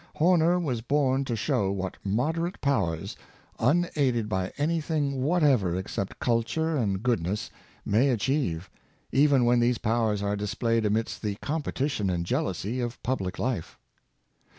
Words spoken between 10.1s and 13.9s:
are dis played amidst the competition and jealousy of public life."